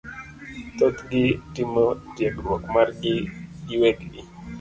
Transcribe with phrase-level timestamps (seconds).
[0.77, 1.21] Thothgi
[1.53, 1.83] timo
[2.15, 3.13] tiegruok margi
[3.67, 4.09] giwegi